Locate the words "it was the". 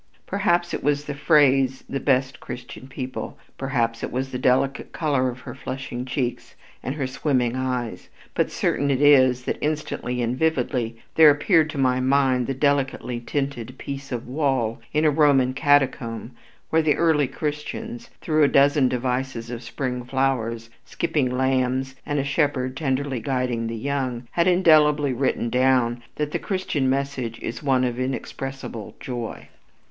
0.73-1.13, 4.03-4.39